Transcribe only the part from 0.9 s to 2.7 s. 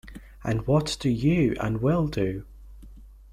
do you and Will do?